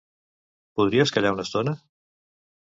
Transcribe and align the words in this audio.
Podries 0.79 1.15
callar 1.19 1.33
una 1.37 1.47
estona? 1.47 1.77